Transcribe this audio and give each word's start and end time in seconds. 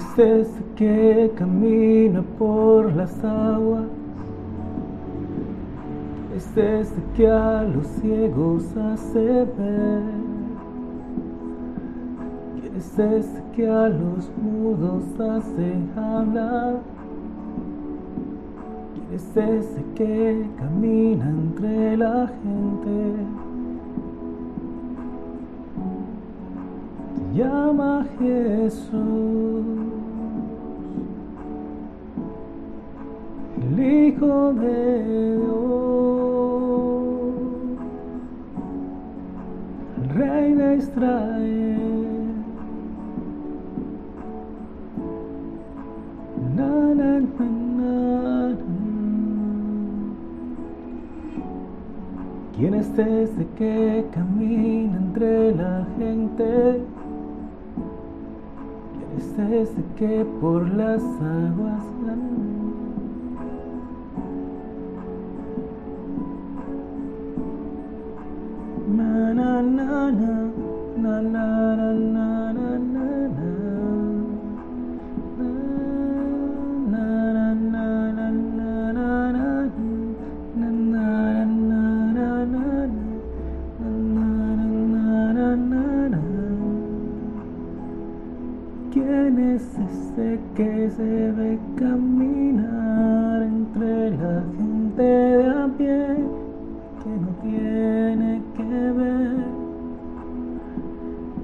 es 0.00 0.18
ese 0.18 0.62
que 0.76 1.30
camina 1.36 2.22
por 2.38 2.92
las 2.94 3.12
aguas? 3.22 3.84
Es 6.34 6.56
ese 6.56 7.02
que 7.16 7.30
a 7.30 7.62
los 7.62 7.86
ciegos 8.00 8.64
hace 8.76 9.44
ver. 9.58 10.02
Es 12.76 12.98
ese 12.98 13.42
que 13.54 13.68
a 13.68 13.88
los 13.88 14.30
mudos 14.42 15.04
hace 15.20 15.74
hablar. 15.96 16.80
Es 19.12 19.36
ese 19.36 19.84
que 19.94 20.46
camina 20.56 21.28
entre 21.28 21.96
la 21.98 22.26
gente. 22.42 23.49
Llama 27.34 28.06
Jesús. 28.18 29.64
El 33.62 33.80
Hijo 33.80 34.52
de 34.54 35.36
Dios. 35.36 35.60
Rey 40.14 40.54
de 40.54 40.76
Israel. 40.76 41.78
Na, 46.56 46.94
na. 46.94 47.10
¿Quién 52.56 52.74
es 52.74 52.88
ese 52.98 53.46
que 53.56 54.04
camina 54.12 54.98
entre 54.98 55.54
la 55.54 55.86
gente? 55.96 56.99
¿Quién 59.10 59.52
es 59.52 59.70
ese 59.70 59.82
que 59.96 60.24
por 60.40 60.68
las 60.74 61.02
aguas 61.02 61.84
na 68.96 69.34
na 69.34 69.62
na 69.62 70.10
na 70.96 71.22
na 71.22 71.59
¿Quién 89.32 89.50
es 89.50 89.62
ese 89.62 90.40
que 90.56 90.90
se 90.90 91.30
ve 91.30 91.56
caminar 91.76 93.42
entre 93.42 94.10
la 94.10 94.42
gente 94.56 95.02
de 95.02 95.48
a 95.48 95.68
pie 95.78 96.16
que 97.00 97.10
no 97.10 97.28
tiene 97.40 98.42
que 98.56 98.92
ver? 98.98 99.44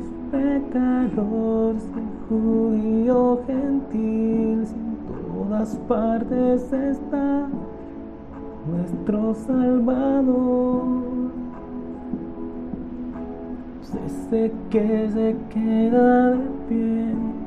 Es 0.00 0.10
pecador, 0.32 1.76
ser 1.78 2.02
judío, 2.28 3.40
gentil, 3.46 4.66
si 4.66 4.74
en 4.74 4.96
todas 5.32 5.76
partes 5.86 6.72
está 6.72 7.46
nuestro 8.68 9.32
Salvador. 9.34 10.82
Es 13.80 13.94
ese 13.94 14.52
que 14.70 15.08
se 15.08 15.36
queda 15.54 16.30
de 16.30 16.48
pie 16.68 17.45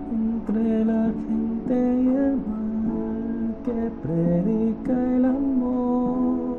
entre 0.50 0.84
la 0.86 1.04
gente 1.06 1.76
y 1.76 2.08
el 2.08 2.38
mal, 2.38 3.56
que 3.64 3.92
predica 4.02 4.94
el 5.16 5.26
amor. 5.26 6.58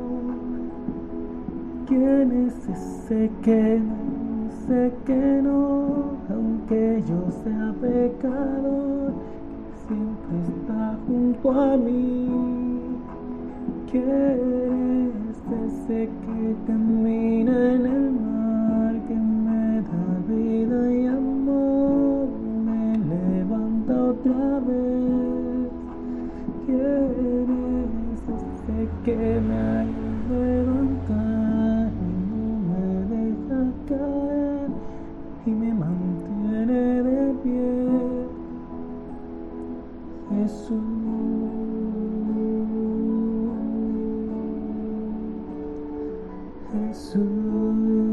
¿Quién 1.87 2.47
es 2.47 2.69
ese 2.69 3.29
que 3.43 3.81
dice 3.81 4.93
que 5.05 5.41
no, 5.43 6.15
aunque 6.29 7.03
yo 7.07 7.31
sea 7.43 7.73
pecador, 7.81 9.13
siempre 9.87 10.35
está 10.55 10.97
junto 11.05 11.51
a 11.51 11.75
mí? 11.75 12.29
¿Quién 13.91 15.11
es 15.29 15.39
ese 15.67 16.07
que 16.07 16.55
camina 16.65 17.00
y 35.45 35.49
me 35.49 35.73
mantiene 35.73 37.03
de 37.03 37.33
pie? 37.41 38.27
Jesús, 40.29 40.81
Jesús. 46.71 48.10